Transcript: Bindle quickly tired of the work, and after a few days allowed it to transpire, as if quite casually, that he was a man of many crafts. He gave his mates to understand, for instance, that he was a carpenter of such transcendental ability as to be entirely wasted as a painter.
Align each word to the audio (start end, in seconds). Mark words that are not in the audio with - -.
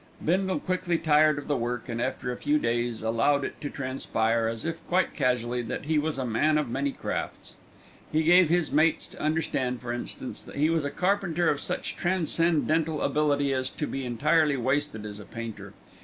Bindle 0.25 0.59
quickly 0.59 0.97
tired 0.97 1.37
of 1.37 1.47
the 1.47 1.55
work, 1.55 1.87
and 1.87 2.01
after 2.01 2.31
a 2.31 2.35
few 2.35 2.57
days 2.57 3.03
allowed 3.03 3.43
it 3.45 3.61
to 3.61 3.69
transpire, 3.69 4.47
as 4.47 4.65
if 4.65 4.83
quite 4.87 5.13
casually, 5.13 5.61
that 5.61 5.85
he 5.85 5.99
was 5.99 6.17
a 6.17 6.25
man 6.25 6.57
of 6.57 6.67
many 6.67 6.91
crafts. 6.91 7.53
He 8.11 8.23
gave 8.23 8.49
his 8.49 8.71
mates 8.71 9.05
to 9.05 9.21
understand, 9.21 9.79
for 9.79 9.93
instance, 9.93 10.41
that 10.41 10.55
he 10.55 10.71
was 10.71 10.85
a 10.85 10.89
carpenter 10.89 11.51
of 11.51 11.61
such 11.61 11.95
transcendental 11.95 12.99
ability 13.03 13.53
as 13.53 13.69
to 13.69 13.85
be 13.85 14.03
entirely 14.03 14.57
wasted 14.57 15.05
as 15.05 15.19
a 15.19 15.25
painter. 15.25 15.71